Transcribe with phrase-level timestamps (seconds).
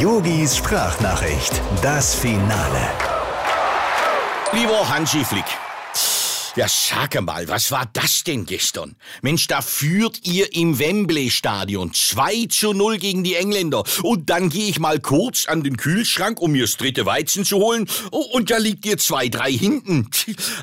[0.00, 2.88] Yogis Sprachnachricht, das Finale.
[4.50, 5.44] Lieber Hansi Flick.
[6.56, 8.96] Ja, sag mal, was war das denn gestern?
[9.22, 13.84] Mensch, da führt ihr im Wembley-Stadion 2 zu 0 gegen die Engländer.
[14.02, 17.58] Und dann gehe ich mal kurz an den Kühlschrank, um mir das dritte Weizen zu
[17.58, 17.88] holen.
[18.10, 20.10] Oh, und da liegt ihr 2-3 hinten.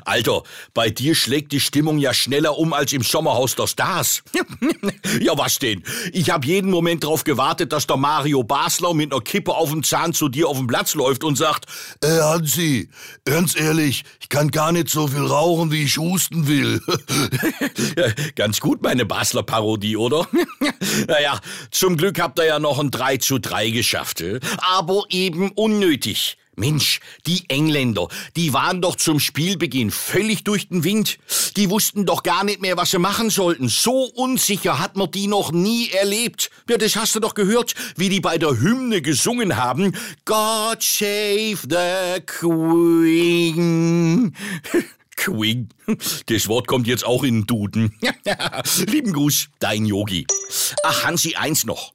[0.04, 0.42] Alter,
[0.74, 4.22] bei dir schlägt die Stimmung ja schneller um als im Sommerhaus der Stars.
[5.20, 5.82] ja, was denn?
[6.12, 9.82] Ich habe jeden Moment drauf gewartet, dass der Mario Basler mit einer Kippe auf dem
[9.82, 11.64] Zahn zu dir auf den Platz läuft und sagt,
[12.02, 12.90] Äh, Hansi,
[13.24, 16.80] ganz ehrlich, ich kann gar nicht so viel rauchen, wie ich husten will.
[18.34, 20.28] Ganz gut, meine Basler Parodie, oder?
[21.08, 24.20] naja, zum Glück habt ihr ja noch ein 3 zu 3 geschafft.
[24.20, 24.40] äh?
[24.58, 26.38] Aber eben unnötig.
[26.58, 31.18] Mensch, die Engländer, die waren doch zum Spielbeginn völlig durch den Wind.
[31.56, 33.68] Die wussten doch gar nicht mehr, was sie machen sollten.
[33.68, 36.50] So unsicher hat man die noch nie erlebt.
[36.68, 39.94] Ja, das hast du doch gehört, wie die bei der Hymne gesungen haben.
[40.24, 44.34] God save the Queen.
[45.28, 45.68] Queen.
[46.26, 47.98] Das Wort kommt jetzt auch in den Duden.
[48.86, 50.26] Lieben Gruß, dein Yogi.
[50.84, 51.92] Ach, Hansi, eins noch.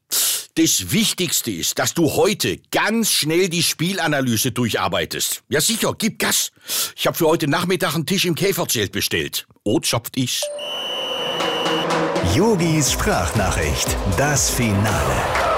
[0.55, 5.43] Das Wichtigste ist, dass du heute ganz schnell die Spielanalyse durcharbeitest.
[5.49, 6.51] Ja sicher, gib Gas.
[6.95, 9.47] Ich habe für heute Nachmittag einen Tisch im Käferzelt bestellt.
[9.63, 10.41] Oh, schopft ich's.
[12.35, 15.52] Yogis Sprachnachricht, das Finale.